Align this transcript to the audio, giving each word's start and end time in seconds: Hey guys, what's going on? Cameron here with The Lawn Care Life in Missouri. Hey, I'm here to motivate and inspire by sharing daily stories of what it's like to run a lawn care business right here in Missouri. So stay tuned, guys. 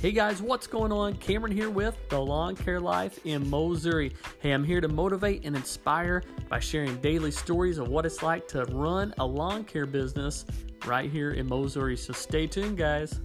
Hey 0.00 0.12
guys, 0.12 0.40
what's 0.40 0.66
going 0.66 0.92
on? 0.92 1.12
Cameron 1.18 1.52
here 1.52 1.68
with 1.68 1.94
The 2.08 2.18
Lawn 2.18 2.56
Care 2.56 2.80
Life 2.80 3.20
in 3.26 3.50
Missouri. 3.50 4.14
Hey, 4.38 4.52
I'm 4.52 4.64
here 4.64 4.80
to 4.80 4.88
motivate 4.88 5.44
and 5.44 5.54
inspire 5.54 6.22
by 6.48 6.58
sharing 6.58 6.96
daily 7.02 7.30
stories 7.30 7.76
of 7.76 7.88
what 7.88 8.06
it's 8.06 8.22
like 8.22 8.48
to 8.48 8.64
run 8.64 9.12
a 9.18 9.26
lawn 9.26 9.62
care 9.62 9.84
business 9.84 10.46
right 10.86 11.10
here 11.10 11.32
in 11.32 11.46
Missouri. 11.46 11.98
So 11.98 12.14
stay 12.14 12.46
tuned, 12.46 12.78
guys. 12.78 13.20